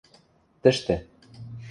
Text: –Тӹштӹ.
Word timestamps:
–Тӹштӹ. 0.61 0.95